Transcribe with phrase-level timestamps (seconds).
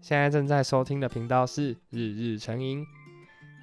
[0.00, 2.86] 现在正在收听的频道是日日成瘾。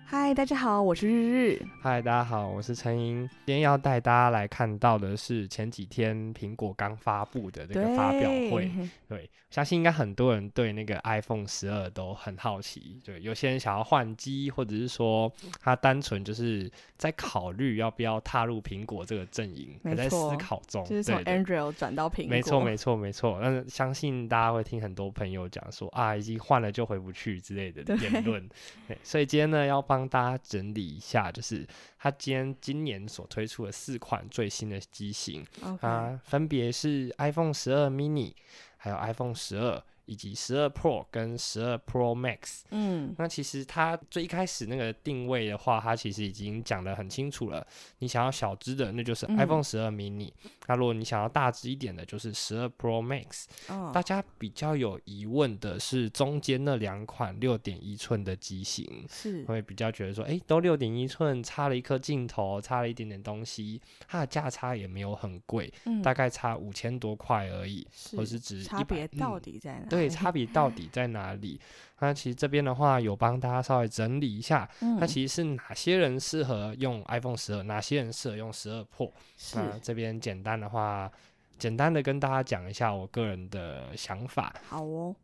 [0.10, 1.62] 嗨，大家好，我是日日。
[1.82, 3.28] 嗨，大家好，我是陈英。
[3.46, 8.72] 今天要带大家来看到的是前几天苹果刚发布的那个发表会。
[9.10, 13.02] 对，对，相信应该很多人对那个 iPhone 十二都很好奇。
[13.04, 15.30] 对，有些人想要换机，或者是说
[15.62, 20.86] 他单纯就是在考虑要不要踏入苹果这个阵营，还在思考中。
[20.86, 22.30] 就是从 Android 转到苹果。
[22.30, 23.40] 没错，没错，没错。
[23.42, 28.50] 但是相信大家会听很多朋友讲说啊，已经换了就回不去之类的言论。
[28.88, 29.97] 对，所以今天呢要帮。
[29.98, 35.44] 帮大家整理一下，就是它今天今年所推出的四款最新的机型.
[35.82, 38.34] 啊，分别是 iPhone 十二 mini，
[38.78, 39.84] 还有 iPhone 十二。
[40.08, 47.66] 以及十二 Pro 跟十二 Pro Max，嗯，那其实它最一开始那个定位的话，它其实已经讲得很清楚了。
[48.00, 50.32] 你想要小只的，那就是 iPhone 十二 mini；
[50.66, 53.46] 那如果你想要大只一点的，就是十二 Pro Max。
[53.68, 53.92] 哦。
[53.94, 69.88] 大家比较有疑问的是中间那两款六点一寸的机型，是会比较觉得说，哎、欸，都六点一寸，差了一颗镜头，差了一点点东西，它的价差也没有很贵，嗯，大概差五千多块而已，是或是值差别到底在哪？
[69.90, 71.60] 嗯对，差别到底在哪里？
[72.00, 79.12] 那其实这边的话有帮大家稍微整理一下，那、嗯、其实是哪些人适合用 iPhone 十二，哪些人适合用十二 Pro？
[79.36, 81.12] 是那这边简单的话，
[81.58, 84.54] 简单的跟大家讲一下我个人的想法。
[84.70, 85.16] 好哦，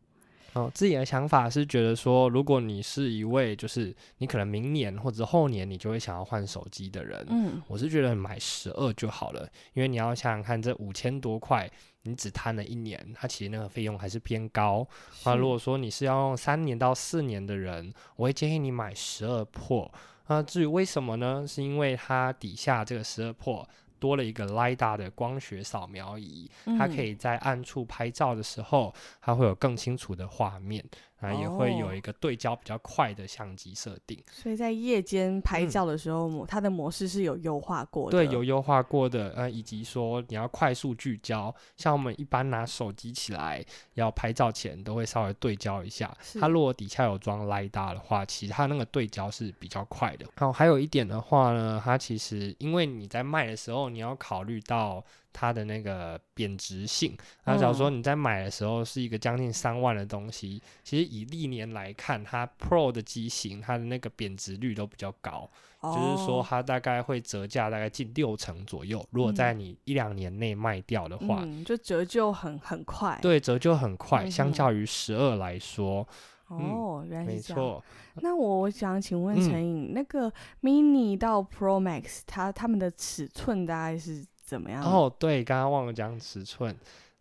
[0.54, 11.70] 哦，自己的想法是觉得说，如果你是一位就是你可能明年或者后年你就会想要换手机的人，嗯，我是觉得买十二就好了，因为你要想想看这五千多块。
[12.06, 14.86] 你只摊了一年，它其实那个费用还是偏高。
[15.24, 19.90] 那如果说你是要用三年到四年的人，我会建议你买十二 Pro。
[20.26, 21.46] 那至于为什么呢？
[21.48, 23.64] 是因为它底下这个十二 Pro
[24.04, 30.84] 多了一个 LiDAR 的光学扫描仪，它可以在暗处拍照的时候，它会有更清楚的画面。
[31.24, 38.18] 啊，也会有一个对焦比较快的相机设定，所以在夜间拍照的时候，嗯、它的模式是有优化过的。
[38.18, 46.14] 对，有优化过的，呃，以及说你要快速聚焦，像我们一般拿手机起来要拍照前，都会稍微对焦一下。
[46.40, 50.26] 它如果底下有装 LiDAR 的话，其实它那个对焦是比较快的。
[50.36, 55.04] 然后，还有一点的话呢，它其实因为你在卖的时候，你要考虑到。
[55.34, 57.14] 它的那个贬值性，
[57.44, 65.50] 那假如说你在买的时候是一个将近三万的东西，嗯、其实以历年来看，它 Pro 的机型，它的那个贬值率都比较高，
[65.80, 69.04] 哦、就是说它大概会折价大概近六成左右。
[69.10, 73.18] 如果在你一两年内卖掉的话，嗯、就折旧很很快。
[73.20, 76.06] 对，折旧很快，嗯、相较于十二来说。
[76.46, 77.60] 哦，嗯、原来是这样。
[77.60, 77.84] 没错。
[78.22, 84.24] 那我想请问陈颖，嗯、那个 Mini 到 Pro Max，它它们的尺寸大概是？
[84.44, 84.84] 怎么样？
[84.84, 86.76] 哦，对，刚刚忘了讲尺寸。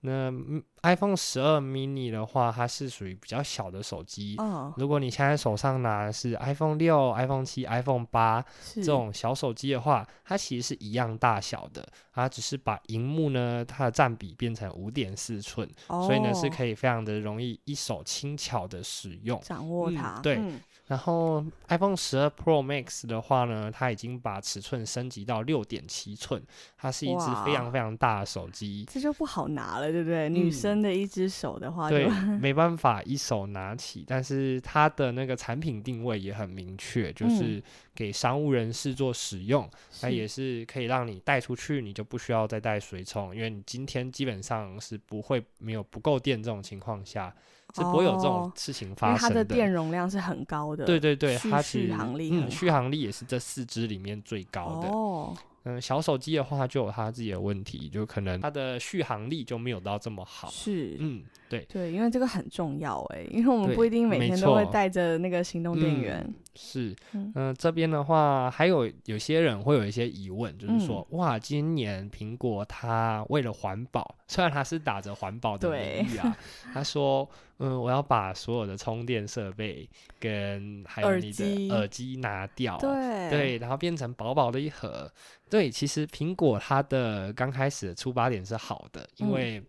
[0.06, 0.30] 那
[0.82, 4.36] iPhone 十二 mini 的话，它是属于比较小的手机。
[4.38, 4.74] 哦。
[4.76, 8.44] 如果你现在手上拿的是 iPhone 六、iPhone 七、iPhone 八
[8.76, 11.88] 这种小手机的话，它其实是一样大小的。
[12.14, 20.16] 它只是把荧幕呢，它的占比变成五点四寸，哦、所以呢是可以非常的容易一手轻巧的使用，掌握它。
[20.18, 20.36] 嗯、对。
[20.36, 20.60] 嗯
[20.94, 26.40] 然后 iPhone 十二 Pro Max 的话呢，它已经把尺寸升级到六点七寸，
[26.78, 30.30] 它是一只非常非常大的手机，这就不好拿了，对不对？
[30.30, 32.08] 嗯、女生的一只手的话，对，
[32.40, 34.06] 没办法一手拿起。
[34.08, 37.60] 但是它的那个产品定位也很明确，就是
[37.96, 39.68] 给商务人士做使用，
[40.04, 47.34] 那、嗯、也是可以让你带出去，你就不需要再带随从，因为你今天基本上是不会没有不够电这种情况下。
[47.74, 49.30] 是不会有这种事情发生的。
[49.30, 50.86] 它的电容量是很高的。
[50.86, 54.88] 对对对，它续航力，嗯，续航力也是这四支里面最高的。
[54.88, 55.36] 哦。
[55.66, 60.50] 嗯，小手机的话就有它自己的问题，就可能它的续航力就没有到这么好。
[60.52, 60.98] 是。
[61.00, 61.66] 嗯，对。
[61.72, 66.18] 对，因为这个很重要哎，因为我们不一定每天都会带着那个行动电源。
[66.20, 66.96] 嗯、是。
[67.14, 76.38] 嗯、呃，这边的话还有有些人会有一些疑问，就是说，嗯、哇，今年苹果它为了环保，虽然它是打着环保的名义啊，
[76.74, 77.28] 他说。
[77.64, 79.90] 嗯，我要把所有的充电设备
[80.20, 85.10] 跟还有你的耳机拿掉，对对，然后变成薄薄的一盒。
[85.50, 89.64] 对，其实苹果它的刚开始的出发点是好的，因为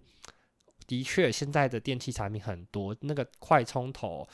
[0.88, 4.26] 的确现在的电器产品很多，那个快充头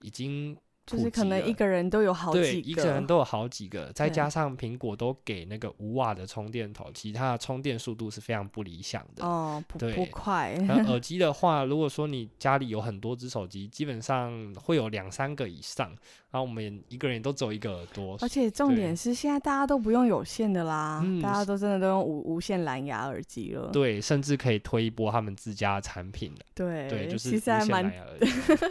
[0.00, 10.52] 已经就是可能一个人都有好几个，对，一个人都有好几个，再加上苹果都给那个五瓦的充电头，其他的充电速度是非常不理想的哦，不对不快。
[10.66, 15.94] 然后耳 机的话，如果说你家里有很多只手机，基本上会有两三个以上，
[16.32, 27.84] 然后我们一个人都只有一个耳朵，而且重点是现在大家都不用有线的啦，大家都真的都用无无线蓝牙耳机了，对，甚至可以推一波他们自家的产品对对，就是其实还蛮，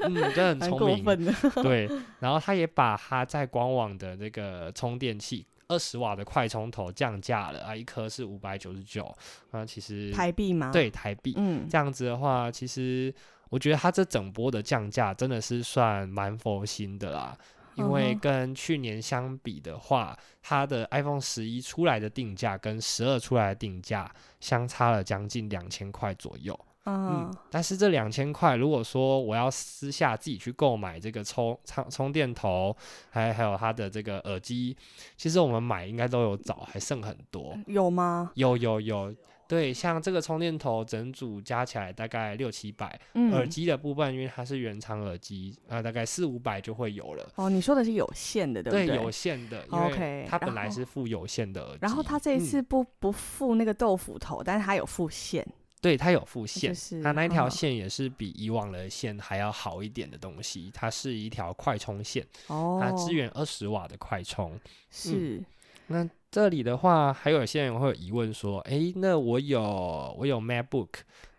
[0.06, 1.88] 嗯，真的很聪明，对，
[2.20, 9.16] 然后他也把他在官网的那个充电器二十瓦的快充头降价了啊，一颗是五百九十九
[9.52, 10.72] 啊，其实台币吗？
[10.74, 13.14] 对，台币，嗯，这样子的话，其实
[13.52, 17.38] 我觉得它这整波的降价真的是算蛮佛心的啦，
[17.76, 24.10] 因为跟去年相比的话，它的 iPhone 十一出来的定价跟十二出来的定价
[24.40, 26.58] 相差了将近两千块左右。
[26.86, 32.76] 嗯，嗯，但是这两千块，如果说我要私下自己去购买这个充充充电头，
[33.12, 34.76] 还还有它的这个耳机，
[35.16, 37.56] 其实我们买应该都有找，还剩很多。
[37.68, 38.32] 有吗？
[38.34, 39.14] 有有有，
[39.52, 47.30] 对，像这个充电头整组加起来大概六七百，嗯，耳机的部分因为它是原厂耳机，啊，大概四五百就会有了。
[47.36, 48.88] 哦，你说的是有线的，对不对？
[48.88, 51.80] 对，有线的，OK 它本来是附有线的耳机。
[51.82, 55.46] 然后它这一次不、嗯、不附那个豆腐头，但是它有附线。
[55.82, 60.72] 对，它有附线，就是、它那一条线也是比以往的线还要好一点的东西。
[60.74, 64.58] 它是一条快充线，哦、它支援二十瓦的快充。
[64.92, 65.46] 是、嗯，
[65.88, 70.90] 那这里的话，还有些人会有疑问说：“诶，那我有我有 MacBook。”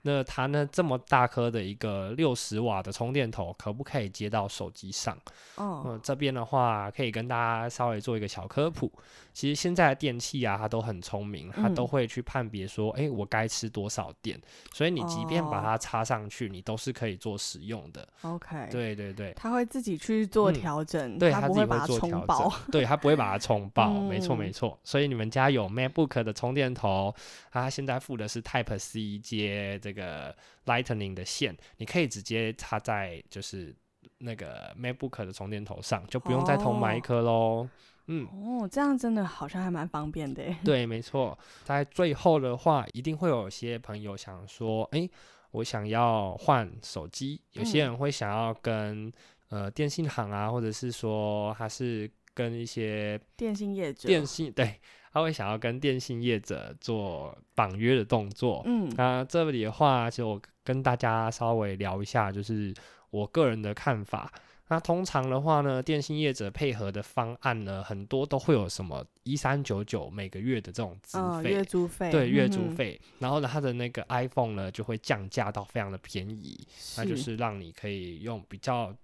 [0.02, 5.16] 那它呢，这么大颗的一个六十瓦的充电头，可不可以接到手机上？
[5.56, 8.90] 哦，嗯，这边的话可以跟大家稍微做一个小科普。
[9.32, 14.38] 其实现在的电器啊，它都很聪明，它都会去判别说，哎、嗯欸，我该吃多少电。
[14.74, 18.06] 所以你即便把它插上去，哦，你都是可以做使用的。
[18.20, 24.78] OK，对对对，它会自己去做调整，嗯，对，它自己会做调整，对，它不会把它充 爆，嗯，没错没错。
[24.84, 27.14] 所以你们家有 MacBook 的充电头，
[27.50, 30.34] 它现在附的是 Type C 接这个。
[30.66, 33.74] Lightning 的线，你可以直接插在就是
[34.18, 37.32] 那个 MacBook 的充电头上，就不用再多买一颗喽。
[37.32, 37.70] 哦。
[38.06, 40.44] 嗯，哦，这样真的好像还蛮方便的。
[40.64, 41.36] 对，没错。
[41.64, 45.10] 在最后的话，一定会有些朋友想说，哎，
[45.50, 47.42] 我想要换手机。
[47.54, 49.08] 有些人会想要跟、
[49.50, 54.80] 嗯、呃电信行啊，或者是说他是跟一些电信业者，电信对。
[55.12, 58.62] 他会想要跟电信业者做绑约的动作。
[58.64, 62.72] 嗯，那这里的话，就我跟大家稍微聊一下，就是
[63.10, 64.32] 我个人的看法。
[64.68, 72.98] 那通常的话呢，电信业者配合的方案呢，很多都会有什么一三九九每个月的这种资费，哦，月租费，对，月租费。
[73.02, 73.08] 嗯。
[73.18, 76.66] 然后呢，它的那个 iPhone 呢，就会降价到非常的便宜，
[76.96, 78.94] 那就是让你可以用比较。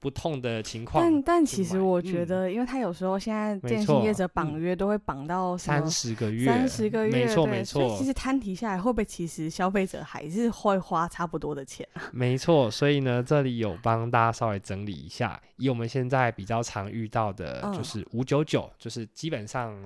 [0.00, 7.82] 不痛的情况，但但其实我觉得，因为他有时候现在电信业者绑约都会绑到三十个月，三十个月，没错没错。
[7.82, 12.02] 所以其实摊提下来，会不会其实消费者还是会花差不多的钱啊？
[12.14, 19.76] 没错，所以呢，这里有帮大家稍微整理一下，以我们现在比较常遇到的，就是五九九，就是基本上。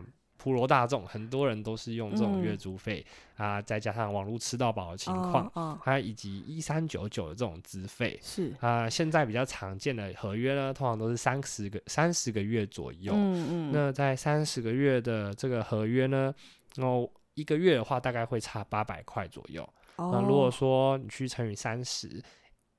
[0.43, 3.07] 普罗大众很多人都是用这种月租费、
[3.37, 13.13] 嗯、啊，再加上网络吃到饱的情况，还、哦、有、哦、以及一三九九的这种资费是啊，现在比较常见的合约呢，通常都是三十个三十个月左右。
[13.15, 16.35] 嗯嗯，那在三十个月的这个合约呢，
[16.75, 19.63] 然后一个月的话大概会差八百块左右。
[19.95, 22.21] 哦、那如果说你去乘以三十。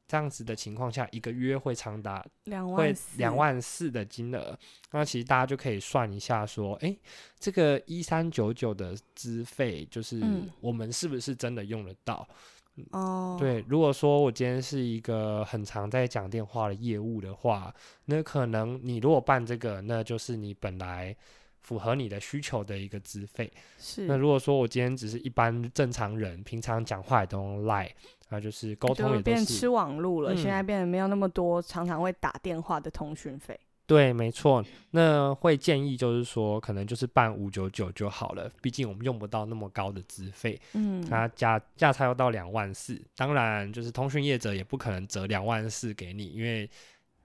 [0.07, 4.57] 这样子的情况下，一个月会长达两万会两万四的金额，
[4.91, 6.95] 那其实大家就可以算一下，说，哎，
[7.39, 10.21] 这个一三九九的资费，就是
[10.59, 12.27] 我们是不是真的用得到？
[12.91, 17.73] 哦、嗯，对，如果说我今天是一个很常在讲电话的业务的话，
[18.05, 21.15] 那可能你如果办这个，那就是你本来
[21.61, 23.51] 符合你的需求的一个资费。
[23.77, 27.91] 是，那如果说我今天只是一般正常人，平常讲话也都用 Line。
[28.33, 33.55] 那就是沟通也都变吃网路了、嗯，现在变得没有那么多常常会打电话的通讯费。
[33.85, 34.65] 对，没错。
[34.89, 40.59] 那会建议就是说，可能就是办五九九就好了，毕竟我们用不到那么高的资费。
[40.73, 46.67] 嗯，它价价差要到两万四，当然就是通讯业者也不可能折两万四给你，因为。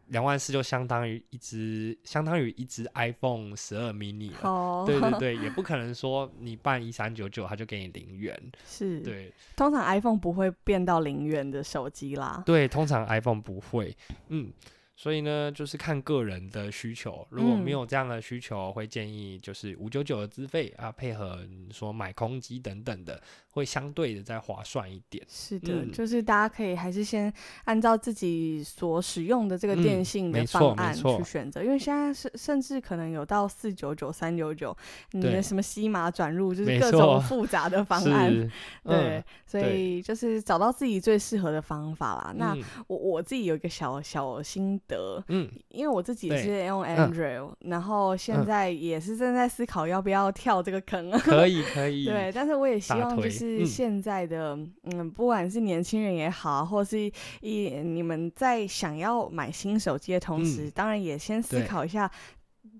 [0.08, 4.38] 两万四就相当于一支，相当于一支 iPhone 十二 mini 了。
[4.42, 4.86] Oh.
[4.86, 8.34] 对对 对，也不可能说你办一三九九，他就给你零元。
[8.66, 9.32] 是，对。
[9.56, 12.42] 通常 iPhone 不会变到零元的手机啦。
[12.46, 13.96] 对，通常 iPhone 不会。
[14.28, 14.50] 嗯，
[14.98, 17.24] 所以呢，就是看个人的需求。
[17.30, 25.24] 如果没有这样的需求，嗯、会建议就是五九九的资费啊，配合你说买空机等等的，会相对的再划算一点。
[25.28, 34.76] 是的，嗯、就是大家可以还是先按照自己所使用的这个电信的方案去选择，嗯、因为现在是甚至可能有到四九九、三九九，
[35.12, 38.34] 你的什么西马转入，就是各种复杂的方 案。
[38.82, 42.32] 对，嗯、所以就是找到自己最适合的方法啦。
[42.32, 42.56] 嗯、那
[42.88, 44.80] 我我自己有一个小小心。
[44.88, 51.10] 的，嗯，因为我自己是用 Android，、嗯、然后现在也是正在思考要不要跳这个坑。
[51.20, 52.06] 可以，可以。
[52.06, 56.98] 对，但是我也希望就是现在的，嗯，嗯，不管是年轻人也好，或是
[57.40, 62.10] 一你们在想要买新手机的同时，嗯、当然也先思考一下，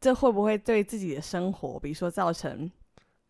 [0.00, 2.70] 这会不会对自己的生活，比如说造成。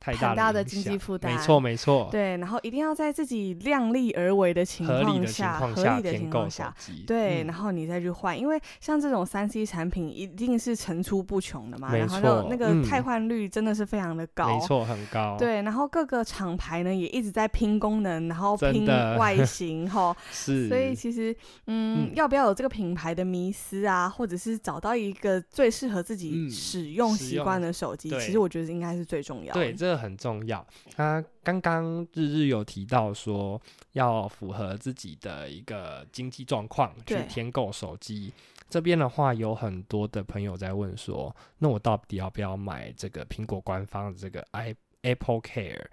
[0.01, 2.09] 太大的经济负担，没错没错。
[2.11, 6.75] 对，然后一定要在自己量力而为的情况下，合理的情况下，
[7.07, 15.37] 对，然后你再去换，因为像这种三 C 产品一定是层出不穷的嘛，然后那个汰换率真的是非常的高，没错，很高。
[15.39, 18.87] 对，然后各个厂牌呢也一直在拼功能，然后拼
[19.17, 20.69] 外形，哈， 是。
[20.69, 21.35] 所以其实，
[21.67, 29.61] 嗯，要不要有这个品牌的迷思啊，或者是找到一个最适合自己使用习惯的手机，其实我觉得应该是最重要的。
[29.61, 30.67] 对，这个很重要。
[30.95, 33.61] 他刚刚日日有提到说，
[33.93, 38.33] 要符合自己的一个经济状况去添购手机。
[38.69, 45.87] 这边的话，有很多的朋友在问说，那我到底要不要买这个苹果官方的这个 i Apple Care？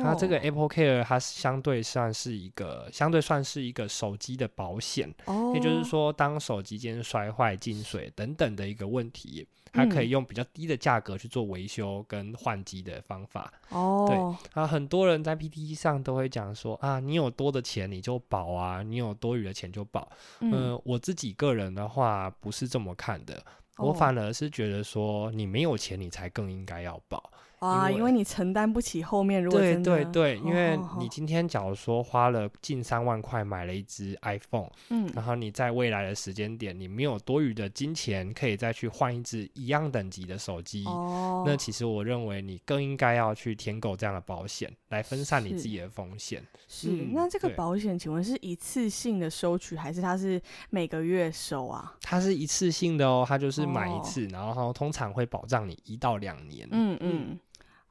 [0.00, 5.12] 它这个 Apple Care 它相对算是一个相对算是一个手机的保险。
[5.26, 9.46] 哦，也就是说，当手机间摔坏、进水等等的一个问题。
[9.72, 13.52] 它可以用比较低的价格去做维修跟换机的方法。
[13.68, 20.10] 哦，对啊，很多人在 PTT 上都会讲说啊，你有多的钱你就保啊，你有多余的钱就保。
[20.40, 23.36] 嗯、呃，我自己个人的话不是这么看的，
[23.76, 27.29] 哦、我反而是觉得说你没有钱你才更应该要保。
[27.60, 46.42] 啊，因为你承担不起后面如果对对对，因为你今天假如说花了近三万块买了一只 iPhone，嗯，然后你在未来的时间点你没有多余的金钱可以再去换一只一样等级的手机，哦，那其实我认为你更应该要去添购这样的保险来分散你自己的风险。
[46.66, 51.94] 是，那这个保险请问是一次性的收取还是它是每个月收啊？
[52.00, 56.66] 它是一次性的哦，它就是买一次，然后通常会保障你一到两年。
[56.70, 57.29] 嗯嗯。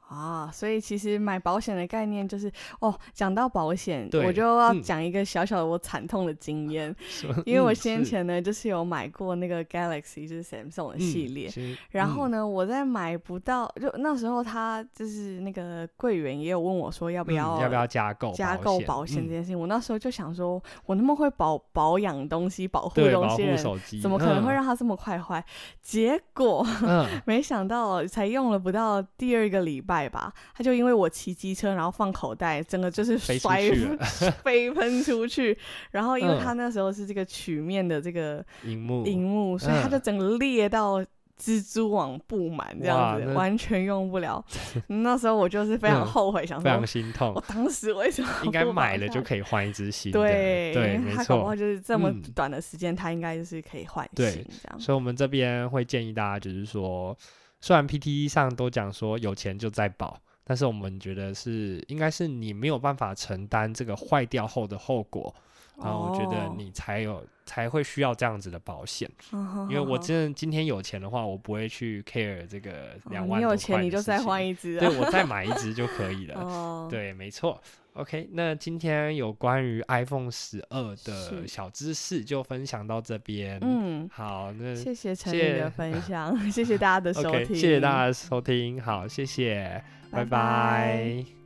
[0.10, 6.90] 啊，所以其实买保险的概念就是哦，讲到保险，我就要讲一个小小的我惨痛的经验，
[7.30, 23.58] 嗯、因为我先前呢就是有买过那个 Galaxy，就是 Samsung 的系列，嗯、然后呢，我在买不到，就那时候他就是那个柜员也有问我说要不要、嗯、要不要加购加购保险这件事情，嗯、我那时候就想说，我那么会保保养东西、保护东西人，
[24.02, 25.40] 怎么可能会让它这么快坏？
[25.40, 25.46] 嗯、
[25.84, 29.99] 结果、嗯、没想到才用了不到第二个礼拜。
[30.08, 33.60] 吧，他就因为我骑机车，然后放口袋，整个就是摔
[34.44, 35.58] 飞喷出去。
[35.92, 41.04] 然后因为他那时候是这个曲面的这个荧幕，荧幕，所以他就整个裂到
[41.42, 44.44] 蜘蛛网布满这样子，完全用不了。
[44.88, 47.34] 那时候我就是非常后悔，想说非常心痛。
[47.34, 50.20] 我当时为什么应该买了就可以换一只新的？
[50.20, 51.18] 对对，没错。
[51.18, 54.80] 他搞不好就是这么短的时间，他应该就是可以换新这样。
[54.80, 57.18] 所以我们这边会建议大家，就是说。
[57.62, 65.34] 虽然 PTE 上都讲说有钱就在保，但是我们觉得是应该是你没有办法承担这个坏掉后的后果，
[65.78, 69.10] 然后我觉得你才有才会需要这样子的保险。
[69.32, 73.50] 哦、因为我真的今天有钱的话，我不会去 care 这个两万多块、哦。
[73.50, 76.40] 你有钱你就再换一支，对，我再买一 只就可以了。
[76.40, 77.62] 哦、对，没错。
[78.00, 83.60] OK，那今天有关于 iPhone 十二的小知识就分享到这边。
[83.62, 90.24] 嗯，好，那谢谢陈宇的分享，谢谢大家的收听，谢谢大家的收听，好，谢谢，拜拜。
[90.24, 91.39] 拜拜。